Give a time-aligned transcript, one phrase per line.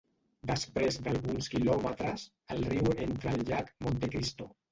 [0.51, 4.49] Després d'alguns quilòmetres, el riu entra al llac Monte Cristo.